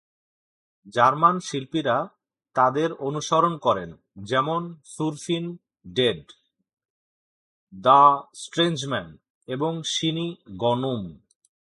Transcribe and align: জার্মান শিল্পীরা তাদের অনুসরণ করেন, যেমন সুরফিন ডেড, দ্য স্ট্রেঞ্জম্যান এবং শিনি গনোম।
জার্মান 0.93 1.39
শিল্পীরা 1.39 1.97
তাদের 2.55 2.93
অনুসরণ 2.93 3.57
করেন, 3.57 3.89
যেমন 4.23 4.61
সুরফিন 4.85 5.57
ডেড, 5.87 6.23
দ্য 7.73 8.01
স্ট্রেঞ্জম্যান 8.33 9.17
এবং 9.47 9.83
শিনি 9.83 10.35
গনোম। 10.57 11.01